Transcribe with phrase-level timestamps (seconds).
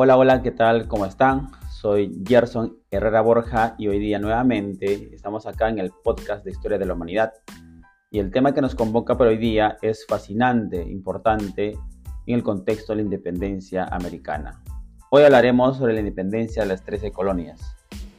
[0.00, 0.86] Hola, hola, ¿qué tal?
[0.86, 1.48] ¿Cómo están?
[1.72, 6.78] Soy Gerson Herrera Borja y hoy día nuevamente estamos acá en el podcast de Historia
[6.78, 7.32] de la Humanidad.
[8.12, 11.76] Y el tema que nos convoca para hoy día es fascinante, importante
[12.26, 14.62] en el contexto de la independencia americana.
[15.10, 17.60] Hoy hablaremos sobre la independencia de las 13 colonias,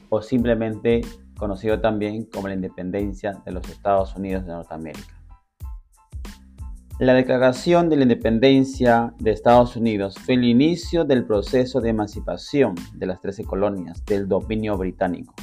[0.09, 0.99] o simplemente
[1.37, 5.18] conocido también como la independencia de los Estados Unidos de Norteamérica.
[6.99, 12.75] La Declaración de la Independencia de Estados Unidos fue el inicio del proceso de emancipación
[12.93, 15.33] de las trece colonias del dominio británico.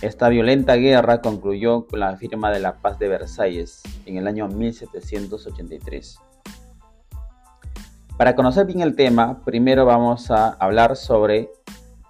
[0.00, 4.48] Esta violenta guerra concluyó con la firma de la Paz de Versalles en el año
[4.48, 6.18] 1783.
[8.16, 11.50] Para conocer bien el tema, primero vamos a hablar sobre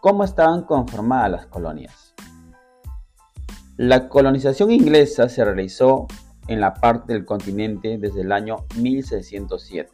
[0.01, 2.15] cómo estaban conformadas las colonias.
[3.77, 6.07] La colonización inglesa se realizó
[6.49, 9.91] en la parte del continente desde el año 1607,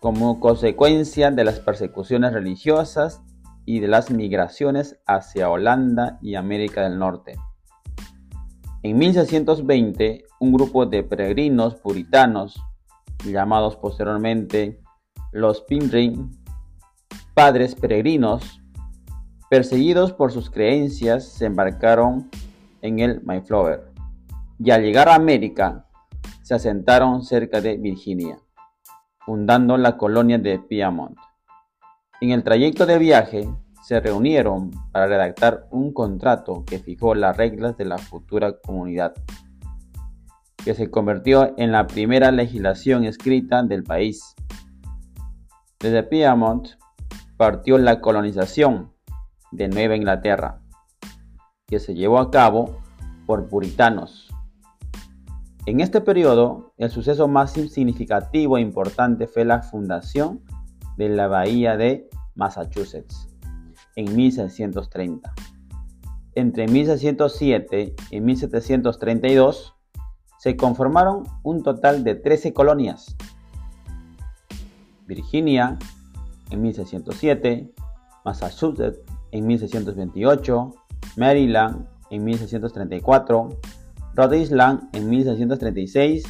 [0.00, 3.22] como consecuencia de las persecuciones religiosas
[3.64, 7.36] y de las migraciones hacia Holanda y América del Norte.
[8.82, 12.62] En 1620, un grupo de peregrinos puritanos,
[13.24, 14.80] llamados posteriormente
[15.32, 16.30] los Pilgrim,
[17.34, 18.60] padres peregrinos,
[19.50, 22.30] perseguidos por sus creencias, se embarcaron
[22.80, 23.87] en el Mayflower
[24.58, 25.86] y al llegar a América
[26.42, 28.38] se asentaron cerca de Virginia,
[29.20, 31.16] fundando la colonia de Piedmont.
[32.20, 33.48] En el trayecto de viaje
[33.82, 39.14] se reunieron para redactar un contrato que fijó las reglas de la futura comunidad,
[40.64, 44.34] que se convirtió en la primera legislación escrita del país.
[45.78, 46.70] Desde Piedmont
[47.36, 48.92] partió la colonización
[49.52, 50.60] de Nueva Inglaterra,
[51.66, 52.80] que se llevó a cabo
[53.26, 54.27] por puritanos
[55.68, 60.40] en este periodo, el suceso más significativo e importante fue la fundación
[60.96, 63.28] de la Bahía de Massachusetts
[63.94, 65.34] en 1630.
[66.34, 69.74] Entre 1607 y 1732
[70.38, 73.14] se conformaron un total de 13 colonias.
[75.06, 75.78] Virginia
[76.48, 77.74] en 1607,
[78.24, 79.00] Massachusetts
[79.32, 80.74] en 1628,
[81.18, 83.50] Maryland en 1634,
[84.18, 86.24] Rhode Island en 1636,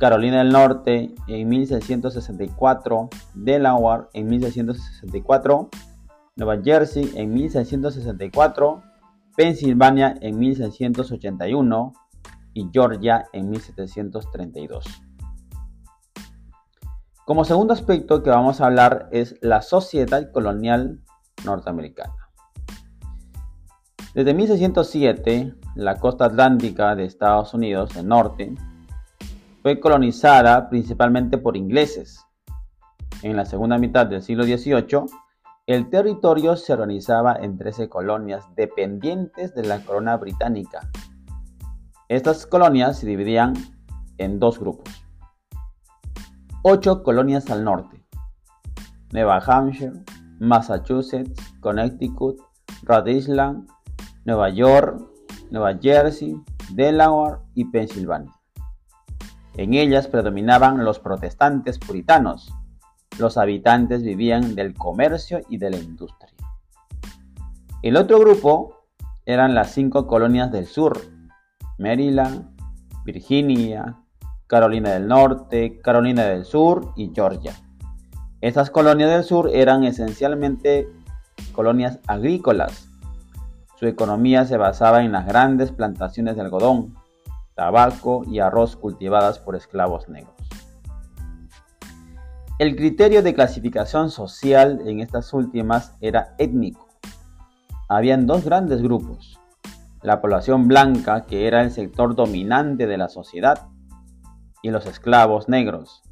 [0.00, 5.68] Carolina del Norte en 1664, Delaware en 1664,
[6.34, 8.82] Nueva Jersey en 1664,
[9.36, 11.92] Pensilvania en 1681
[12.52, 14.84] y Georgia en 1732.
[17.24, 20.98] Como segundo aspecto que vamos a hablar es la sociedad colonial
[21.44, 22.12] norteamericana.
[24.14, 28.54] Desde 1607, la costa atlántica de Estados Unidos, el norte,
[29.62, 32.24] fue colonizada principalmente por ingleses.
[33.22, 35.06] En la segunda mitad del siglo XVIII,
[35.66, 40.90] el territorio se organizaba en 13 colonias dependientes de la corona británica.
[42.08, 43.54] Estas colonias se dividían
[44.18, 45.06] en dos grupos.
[46.62, 48.04] Ocho colonias al norte.
[49.12, 49.92] Nueva Hampshire,
[50.38, 52.38] Massachusetts, Connecticut,
[52.82, 53.66] Rhode Island,
[54.24, 55.13] Nueva York,
[55.54, 56.36] Nueva Jersey,
[56.70, 58.32] Delaware y Pensilvania.
[59.56, 62.52] En ellas predominaban los protestantes puritanos.
[63.20, 66.32] Los habitantes vivían del comercio y de la industria.
[67.82, 68.84] El otro grupo
[69.26, 71.00] eran las cinco colonias del sur,
[71.78, 72.50] Maryland,
[73.04, 73.96] Virginia,
[74.48, 77.54] Carolina del Norte, Carolina del Sur y Georgia.
[78.40, 80.88] Estas colonias del sur eran esencialmente
[81.52, 82.88] colonias agrícolas
[83.76, 86.94] su economía se basaba en las grandes plantaciones de algodón,
[87.54, 90.34] tabaco y arroz cultivadas por esclavos negros.
[92.58, 96.88] El criterio de clasificación social en estas últimas era étnico.
[97.88, 99.40] Habían dos grandes grupos.
[100.02, 103.66] La población blanca, que era el sector dominante de la sociedad,
[104.62, 106.02] y los esclavos negros,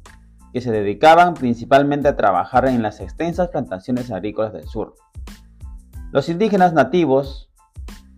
[0.51, 4.95] que se dedicaban principalmente a trabajar en las extensas plantaciones agrícolas del sur.
[6.11, 7.52] Los indígenas nativos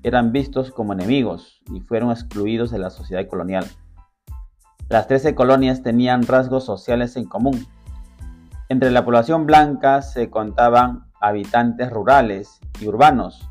[0.05, 3.65] eran vistos como enemigos y fueron excluidos de la sociedad colonial.
[4.87, 7.65] Las 13 colonias tenían rasgos sociales en común.
[8.69, 13.49] Entre la población blanca se contaban habitantes rurales y urbanos,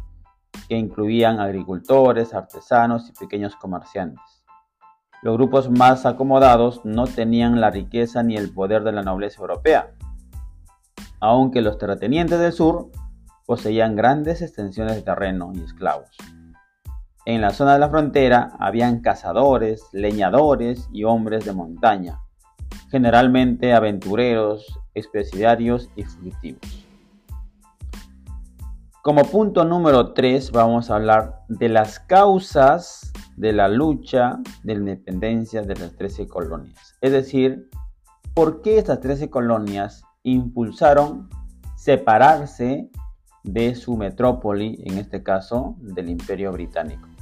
[0.69, 4.45] que incluían agricultores, artesanos y pequeños comerciantes.
[5.23, 9.91] Los grupos más acomodados no tenían la riqueza ni el poder de la nobleza europea,
[11.19, 12.93] aunque los terratenientes del sur
[13.45, 16.17] poseían grandes extensiones de terreno y esclavos.
[17.26, 22.21] En la zona de la frontera habían cazadores, leñadores y hombres de montaña,
[22.91, 26.87] generalmente aventureros especiarios y fugitivos.
[29.00, 34.81] Como punto número 3 vamos a hablar de las causas de la lucha de la
[34.81, 36.94] independencia de las 13 colonias.
[37.00, 37.70] Es decir,
[38.35, 41.31] por qué estas 13 colonias impulsaron
[41.77, 42.91] separarse
[43.44, 47.13] de su metrópoli, en este caso del Imperio Británico.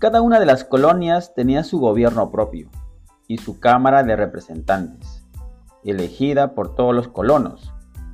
[0.00, 2.70] Cada una de las colonias tenía su gobierno propio
[3.28, 5.26] y su Cámara de Representantes,
[5.84, 7.70] elegida por todos los colonos.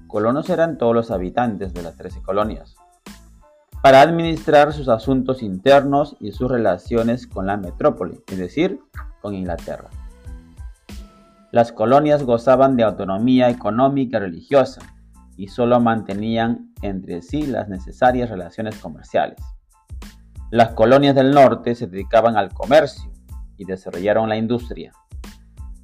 [0.09, 2.75] Colonos eran todos los habitantes de las 13 colonias,
[3.83, 8.81] para administrar sus asuntos internos y sus relaciones con la metrópoli, es decir,
[9.23, 9.91] con Inglaterra.
[11.53, 14.83] Las colonias gozaban de autonomía económica y religiosa
[15.37, 19.39] y solo mantenían entre sí las necesarias relaciones comerciales.
[20.51, 23.11] Las colonias del norte se dedicaban al comercio
[23.57, 24.93] y desarrollaron la industria,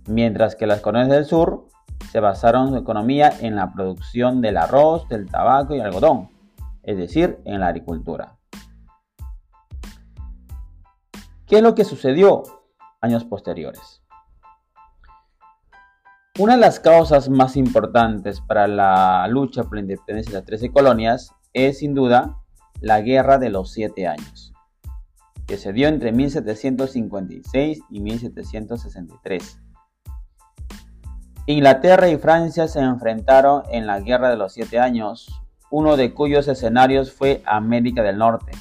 [0.07, 1.67] mientras que las colonias del sur
[2.13, 6.31] se basaron su economía en la producción del arroz, del tabaco y algodón,
[6.85, 8.37] es decir, en la agricultura.
[11.47, 12.45] ¿Qué es lo que sucedió
[13.01, 14.03] años posteriores?
[16.39, 20.71] Una de las causas más importantes para la lucha por la independencia de las 13
[20.71, 22.39] colonias es sin duda
[22.81, 24.52] la Guerra de los Siete Años,
[25.47, 29.61] que se dio entre 1756 y 1763.
[31.47, 36.47] Inglaterra y Francia se enfrentaron en la Guerra de los Siete Años, uno de cuyos
[36.47, 38.53] escenarios fue América del Norte.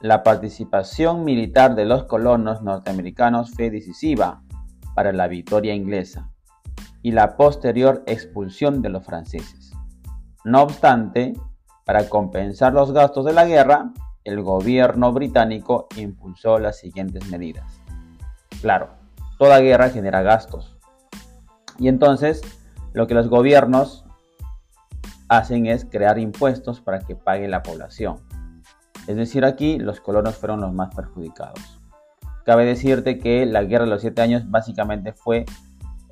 [0.00, 4.42] La participación militar de los colonos norteamericanos fue decisiva
[4.94, 6.30] para la victoria inglesa
[7.02, 9.72] y la posterior expulsión de los franceses.
[10.44, 11.34] No obstante,
[11.84, 13.92] para compensar los gastos de la guerra,
[14.24, 17.80] el gobierno británico impulsó las siguientes medidas.
[18.60, 18.90] Claro,
[19.38, 20.76] toda guerra genera gastos.
[21.78, 22.42] Y entonces,
[22.92, 24.04] lo que los gobiernos
[25.28, 28.18] hacen es crear impuestos para que pague la población.
[29.06, 31.80] Es decir, aquí los colonos fueron los más perjudicados.
[32.44, 35.44] Cabe decirte que la guerra de los siete años básicamente fue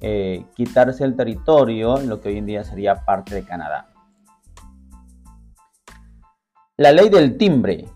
[0.00, 3.88] eh, quitarse el territorio, lo que hoy en día sería parte de Canadá.
[6.76, 7.86] La ley del timbre.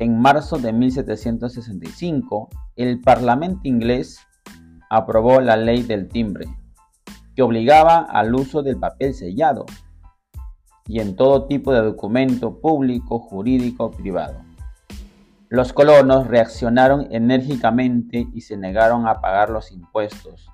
[0.00, 4.20] En marzo de 1765, el Parlamento inglés
[4.90, 6.46] aprobó la ley del timbre,
[7.34, 9.66] que obligaba al uso del papel sellado
[10.86, 14.40] y en todo tipo de documento público, jurídico o privado.
[15.48, 20.48] Los colonos reaccionaron enérgicamente y se negaron a pagar los impuestos,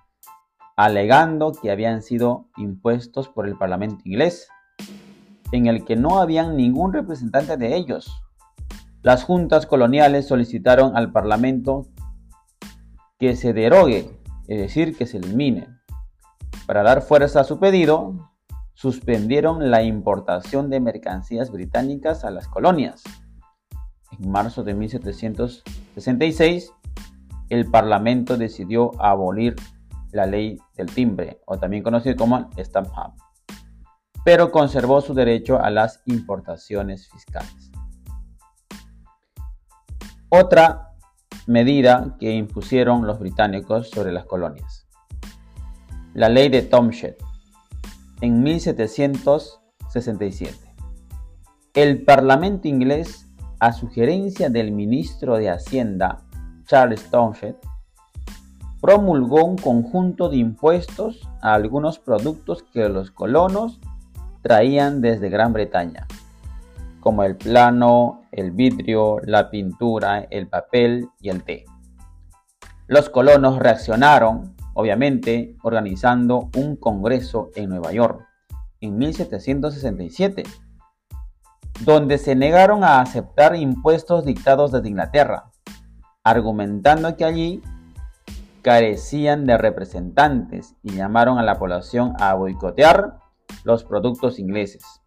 [0.74, 4.48] alegando que habían sido impuestos por el Parlamento inglés,
[5.52, 8.10] en el que no habían ningún representante de ellos.
[9.04, 11.86] Las juntas coloniales solicitaron al Parlamento
[13.18, 14.10] que se derogue,
[14.48, 15.68] es decir, que se elimine.
[16.66, 18.32] Para dar fuerza a su pedido,
[18.72, 23.02] suspendieron la importación de mercancías británicas a las colonias.
[24.18, 26.72] En marzo de 1766,
[27.50, 29.54] el Parlamento decidió abolir
[30.12, 33.18] la ley del timbre, o también conocido como Stamp Act,
[34.24, 37.73] pero conservó su derecho a las importaciones fiscales.
[40.36, 40.90] Otra
[41.46, 44.88] medida que impusieron los británicos sobre las colonias.
[46.12, 47.14] La ley de Tomshed,
[48.20, 50.74] en 1767.
[51.74, 53.28] El Parlamento inglés,
[53.60, 56.24] a sugerencia del ministro de Hacienda
[56.66, 57.58] Charles Townshend,
[58.80, 63.78] promulgó un conjunto de impuestos a algunos productos que los colonos
[64.42, 66.08] traían desde Gran Bretaña,
[67.04, 71.66] como el plano, el vidrio, la pintura, el papel y el té.
[72.86, 78.26] Los colonos reaccionaron, obviamente, organizando un congreso en Nueva York
[78.80, 80.44] en 1767,
[81.84, 85.50] donde se negaron a aceptar impuestos dictados desde Inglaterra,
[86.22, 87.62] argumentando que allí
[88.62, 93.18] carecían de representantes y llamaron a la población a boicotear
[93.62, 95.03] los productos ingleses.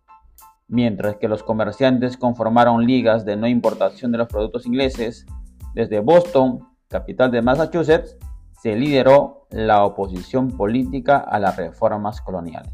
[0.70, 5.26] Mientras que los comerciantes conformaron ligas de no importación de los productos ingleses,
[5.74, 8.18] desde Boston, capital de Massachusetts,
[8.62, 12.74] se lideró la oposición política a las reformas coloniales.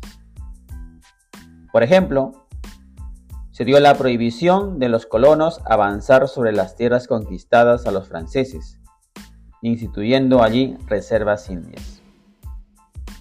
[1.72, 2.48] Por ejemplo,
[3.52, 8.80] se dio la prohibición de los colonos avanzar sobre las tierras conquistadas a los franceses,
[9.62, 12.02] instituyendo allí reservas indias.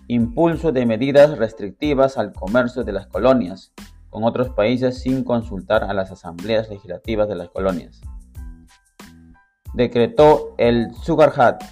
[0.08, 3.72] Impulso de medidas restrictivas al comercio de las colonias
[4.12, 8.02] con otros países sin consultar a las asambleas legislativas de las colonias.
[9.72, 11.64] Decretó el Sugar Hat,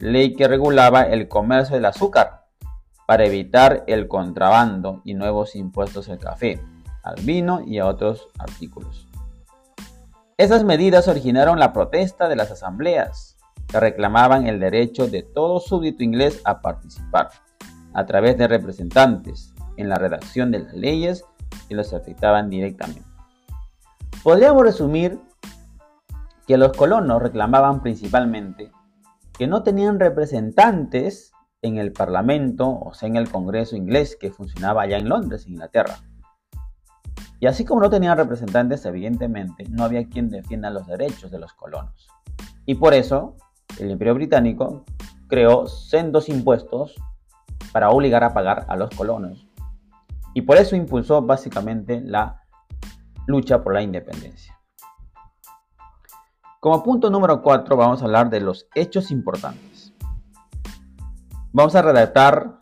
[0.00, 2.44] ley que regulaba el comercio del azúcar,
[3.06, 6.60] para evitar el contrabando y nuevos impuestos al café,
[7.04, 9.06] al vino y a otros artículos.
[10.38, 13.36] Esas medidas originaron la protesta de las asambleas,
[13.68, 17.28] que reclamaban el derecho de todo súbdito inglés a participar,
[17.94, 21.24] a través de representantes, en la redacción de las leyes
[21.68, 23.02] que los afectaban directamente.
[24.22, 25.20] Podríamos resumir
[26.46, 28.70] que los colonos reclamaban principalmente
[29.36, 31.32] que no tenían representantes
[31.62, 35.98] en el Parlamento, o sea, en el Congreso inglés que funcionaba allá en Londres, Inglaterra.
[37.38, 41.52] Y así como no tenían representantes, evidentemente, no había quien defienda los derechos de los
[41.52, 42.08] colonos.
[42.64, 43.36] Y por eso,
[43.78, 44.84] el Imperio Británico
[45.28, 46.94] creó sendos impuestos
[47.72, 49.45] para obligar a pagar a los colonos.
[50.36, 52.42] Y por eso impulsó básicamente la
[53.26, 54.54] lucha por la independencia.
[56.60, 59.94] Como punto número 4 vamos a hablar de los hechos importantes.
[61.52, 62.58] Vamos a redactar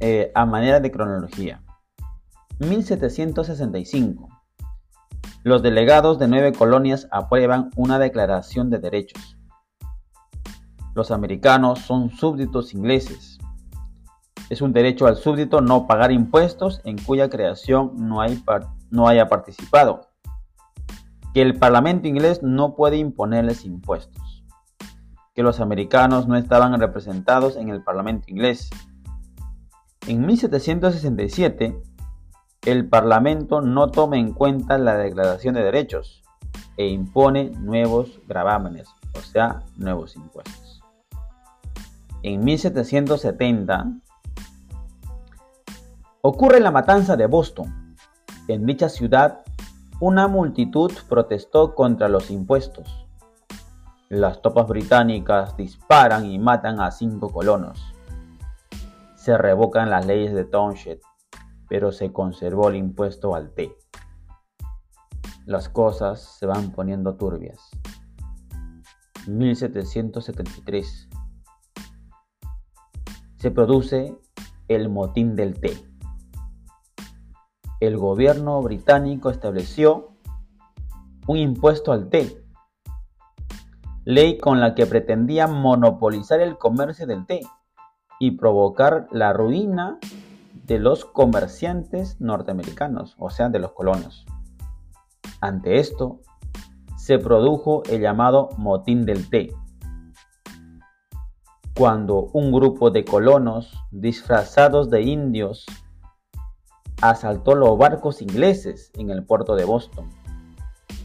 [0.00, 1.62] eh, a manera de cronología.
[2.60, 4.30] 1765.
[5.44, 9.36] Los delegados de nueve colonias aprueban una declaración de derechos.
[10.94, 13.31] Los americanos son súbditos ingleses.
[14.52, 18.44] Es un derecho al súbdito no pagar impuestos en cuya creación no, hay
[18.90, 20.10] no haya participado
[21.32, 24.44] que el Parlamento inglés no puede imponerles impuestos,
[25.34, 28.68] que los americanos no estaban representados en el Parlamento inglés.
[30.06, 31.74] En 1767,
[32.66, 36.22] el Parlamento no toma en cuenta la Declaración de Derechos
[36.76, 40.82] e impone nuevos gravámenes, o sea, nuevos impuestos.
[42.22, 44.02] En 1770
[46.24, 47.96] ocurre la matanza de Boston.
[48.46, 49.42] En dicha ciudad
[49.98, 53.08] una multitud protestó contra los impuestos.
[54.08, 57.80] Las tropas británicas disparan y matan a cinco colonos.
[59.16, 61.00] Se revocan las leyes de Townshend,
[61.68, 63.74] pero se conservó el impuesto al té.
[65.44, 67.58] Las cosas se van poniendo turbias.
[69.26, 71.08] 1773.
[73.38, 74.16] Se produce
[74.68, 75.91] el motín del té
[77.82, 80.12] el gobierno británico estableció
[81.26, 82.40] un impuesto al té,
[84.04, 87.40] ley con la que pretendía monopolizar el comercio del té
[88.20, 89.98] y provocar la ruina
[90.64, 94.26] de los comerciantes norteamericanos, o sea, de los colonos.
[95.40, 96.20] Ante esto,
[96.96, 99.52] se produjo el llamado motín del té,
[101.76, 105.66] cuando un grupo de colonos disfrazados de indios
[107.02, 110.08] asaltó los barcos ingleses en el puerto de Boston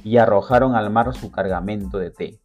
[0.03, 2.39] y arrojaron al mar su cargamento de té.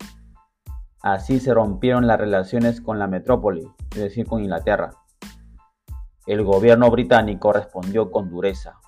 [1.03, 4.95] Así se rompieron las relaciones con la metrópoli, es decir, con Inglaterra.
[6.27, 8.81] El gobierno británico respondió con dureza.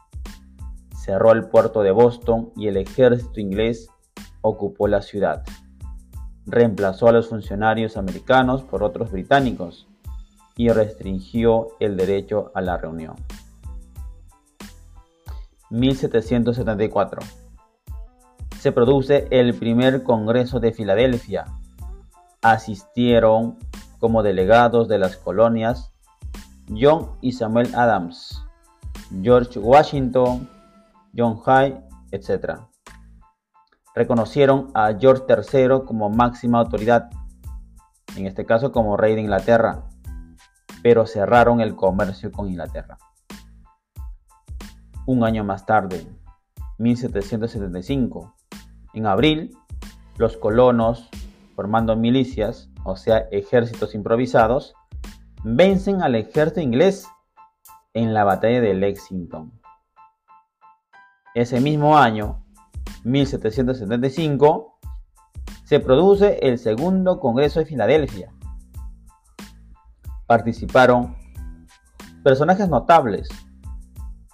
[0.97, 3.91] Cerró el puerto de Boston y el ejército inglés
[4.41, 5.43] ocupó la ciudad.
[6.47, 9.87] Reemplazó a los funcionarios americanos por otros británicos
[10.57, 13.17] y restringió el derecho a la reunión.
[15.75, 17.21] 1774.
[18.61, 21.47] Se produce el primer Congreso de Filadelfia.
[22.43, 23.59] Asistieron
[23.99, 25.93] como delegados de las colonias
[26.69, 28.43] John y Samuel Adams,
[29.23, 30.49] George Washington,
[31.17, 31.79] John Hay,
[32.11, 32.61] etc.
[33.95, 37.11] Reconocieron a George III como máxima autoridad,
[38.17, 39.85] en este caso como rey de Inglaterra,
[40.83, 42.97] pero cerraron el comercio con Inglaterra.
[45.07, 46.07] Un año más tarde,
[46.79, 48.35] 1775,
[48.95, 49.55] en abril,
[50.17, 51.11] los colonos,
[51.55, 54.75] formando milicias, o sea, ejércitos improvisados,
[55.43, 57.07] vencen al ejército inglés
[57.93, 59.53] en la batalla de Lexington.
[61.35, 62.43] Ese mismo año,
[63.05, 64.79] 1775,
[65.65, 68.33] se produce el segundo Congreso de Filadelfia.
[70.27, 71.15] Participaron
[72.23, 73.29] personajes notables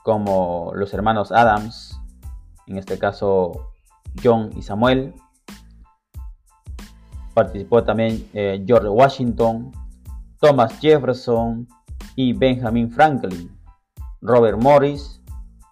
[0.04, 2.00] como los hermanos Adams,
[2.66, 3.72] en este caso
[4.22, 5.14] John y Samuel.
[7.34, 9.72] Participó también eh, George Washington,
[10.40, 11.68] Thomas Jefferson
[12.16, 13.56] y Benjamin Franklin,
[14.20, 15.20] Robert Morris,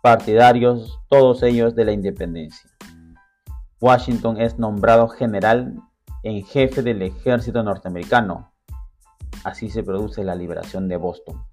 [0.02, 2.70] partidarios todos ellos de la independencia.
[3.80, 5.80] Washington es nombrado general
[6.22, 8.52] en jefe del ejército norteamericano.
[9.44, 11.44] Así se produce la liberación de Boston.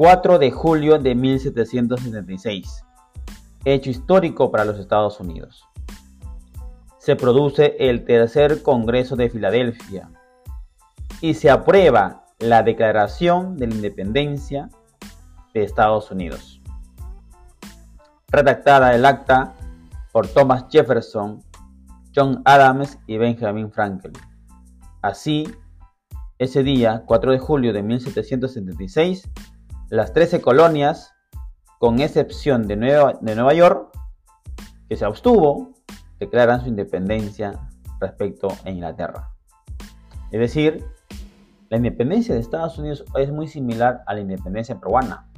[0.00, 2.86] 4 de julio de 1776.
[3.66, 5.68] Hecho histórico para los Estados Unidos.
[6.96, 10.08] Se produce el tercer Congreso de Filadelfia
[11.20, 14.70] y se aprueba la Declaración de la Independencia
[15.52, 16.62] de Estados Unidos.
[18.28, 19.54] Redactada el acta
[20.12, 21.44] por Thomas Jefferson,
[22.16, 24.14] John Adams y Benjamin Franklin.
[25.02, 25.46] Así,
[26.38, 29.28] ese día, 4 de julio de 1776,
[29.90, 31.12] las 13 colonias,
[31.80, 33.90] con excepción de Nueva, de Nueva York,
[34.88, 35.72] que se abstuvo,
[36.20, 37.68] declaran su independencia
[38.00, 39.30] respecto a Inglaterra.
[40.30, 40.84] Es decir,
[41.70, 45.28] la independencia de Estados Unidos es muy similar a la independencia peruana.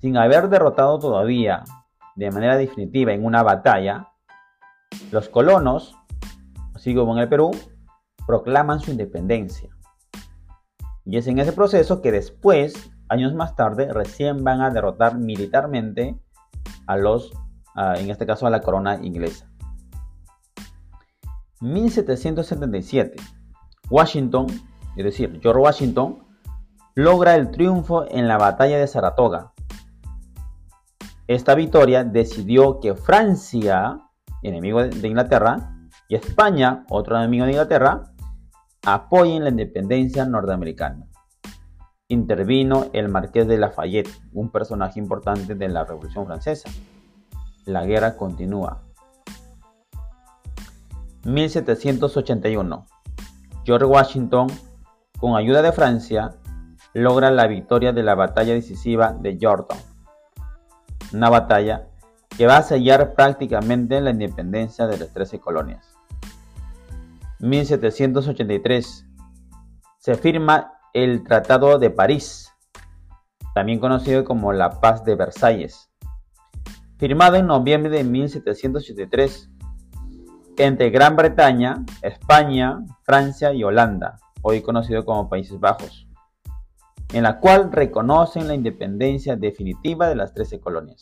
[0.00, 1.64] Sin haber derrotado todavía
[2.16, 4.08] de manera definitiva en una batalla,
[5.10, 5.96] los colonos,
[6.74, 7.50] así como en el Perú,
[8.26, 9.68] proclaman su independencia.
[11.04, 16.18] Y es en ese proceso que después, años más tarde, recién van a derrotar militarmente
[16.86, 17.32] a los,
[17.96, 19.50] en este caso a la corona inglesa.
[21.60, 23.16] 1777.
[23.90, 24.46] Washington,
[24.96, 26.18] es decir, George Washington,
[26.94, 29.52] logra el triunfo en la batalla de Saratoga.
[31.26, 34.00] Esta victoria decidió que Francia,
[34.42, 35.74] enemigo de Inglaterra,
[36.08, 38.04] y España, otro enemigo de Inglaterra,
[38.84, 41.07] apoyen la independencia norteamericana.
[42.10, 46.70] Intervino el marqués de Lafayette, un personaje importante de la Revolución Francesa.
[47.66, 48.80] La guerra continúa.
[51.24, 52.86] 1781.
[53.62, 54.46] George Washington,
[55.20, 56.36] con ayuda de Francia,
[56.94, 59.78] logra la victoria de la batalla decisiva de Yorktown.
[61.12, 61.88] Una batalla
[62.38, 65.94] que va a sellar prácticamente la independencia de las 13 colonias.
[67.40, 69.06] 1783
[69.98, 72.52] se firma el Tratado de París,
[73.54, 75.90] también conocido como la Paz de Versalles,
[76.98, 79.50] firmado en noviembre de 1783
[80.56, 86.08] entre Gran Bretaña, España, Francia y Holanda, hoy conocido como Países Bajos,
[87.12, 90.98] en la cual reconocen la independencia definitiva de las 13 colonias.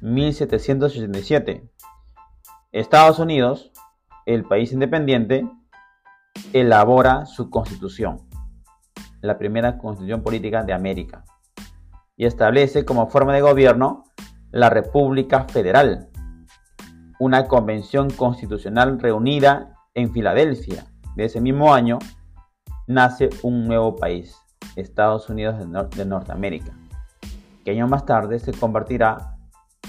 [0.00, 1.68] 1787.
[2.72, 3.72] Estados Unidos,
[4.26, 5.48] el país independiente,
[6.52, 8.28] elabora su constitución,
[9.20, 11.24] la primera constitución política de América,
[12.16, 14.04] y establece como forma de gobierno
[14.50, 16.08] la República Federal,
[17.18, 20.86] una convención constitucional reunida en Filadelfia.
[21.16, 21.98] De ese mismo año
[22.86, 24.36] nace un nuevo país,
[24.74, 25.58] Estados Unidos
[25.96, 26.72] de, Norteamérica,
[27.64, 29.36] que años más tarde se convertirá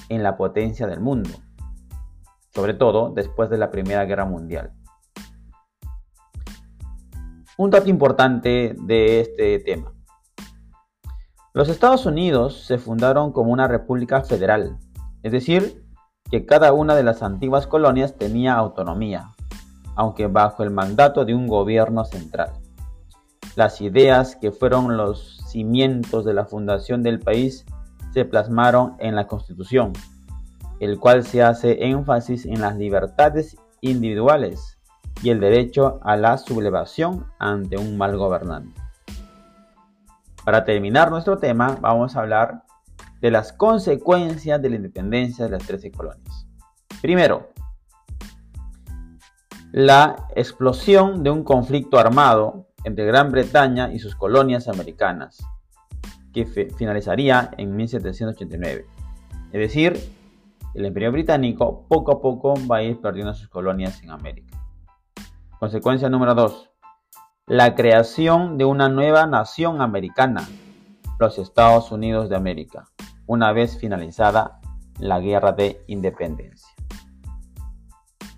[0.09, 1.29] en la potencia del mundo,
[2.53, 4.73] sobre todo después de la Primera Guerra Mundial.
[7.61, 9.93] Un dato importante de este tema.
[11.53, 14.79] Los Estados Unidos se fundaron como una república federal,
[15.21, 15.85] es decir,
[16.31, 19.29] que cada una de las antiguas colonias tenía autonomía,
[19.95, 22.49] aunque bajo el mandato de un gobierno central.
[23.55, 27.67] Las ideas que fueron los cimientos de la fundación del país
[28.11, 29.93] se plasmaron en la Constitución,
[30.79, 34.80] el cual se hace énfasis en las libertades individuales
[35.23, 38.79] y el derecho a la sublevación ante un mal gobernante.
[40.43, 42.63] Para terminar nuestro tema, vamos a hablar
[43.21, 46.47] de las consecuencias de la independencia de las 13 colonias.
[47.01, 47.51] Primero,
[49.71, 55.37] la explosión de un conflicto armado entre Gran Bretaña y sus colonias americanas,
[56.33, 58.85] que finalizaría en 1789.
[59.53, 59.99] Es decir,
[60.73, 64.50] el imperio británico poco a poco va a ir perdiendo sus colonias en América.
[65.61, 66.71] Consecuencia número 2.
[67.45, 70.49] La creación de una nueva nación americana,
[71.19, 72.85] los Estados Unidos de América
[73.27, 74.59] una vez finalizada
[74.97, 76.73] la Guerra de Independencia.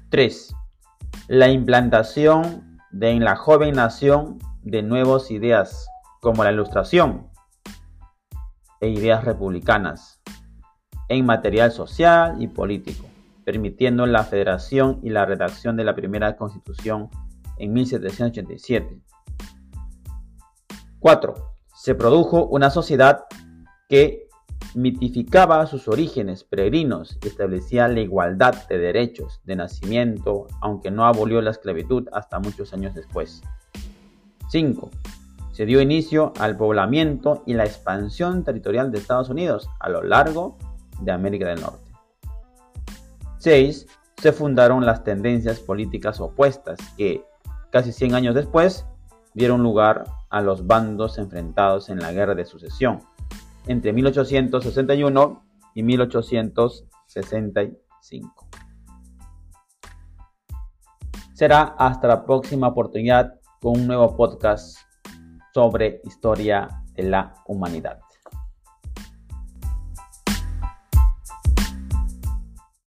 [0.09, 0.53] 3.
[1.29, 5.87] La implantación de en la joven nación de nuevas ideas
[6.19, 7.29] como la ilustración
[8.81, 10.21] e ideas republicanas
[11.07, 13.05] en material social y político,
[13.43, 17.09] permitiendo la federación y la redacción de la primera constitución
[17.57, 19.01] en 1787.
[20.99, 21.33] 4.
[21.75, 23.25] Se produjo una sociedad
[23.89, 24.27] que
[24.75, 31.41] mitificaba sus orígenes peregrinos y establecía la igualdad de derechos de nacimiento, aunque no abolió
[31.41, 33.41] la esclavitud hasta muchos años después.
[34.49, 34.89] 5.
[35.51, 40.57] Se dio inicio al poblamiento y la expansión territorial de Estados Unidos a lo largo
[41.01, 41.82] de América del Norte.
[43.43, 43.85] 6.
[44.21, 47.25] Se fundaron las tendencias políticas opuestas que,
[47.71, 48.85] casi 100 años después,
[49.33, 53.01] dieron lugar a los bandos enfrentados en la Guerra de Sucesión,
[53.67, 55.43] entre 1861
[55.75, 58.47] y 1865.
[61.33, 64.77] Será hasta la próxima oportunidad con un nuevo podcast
[65.53, 68.02] sobre historia de la humanidad.